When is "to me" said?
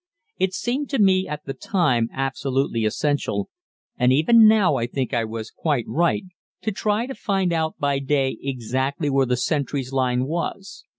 0.89-1.27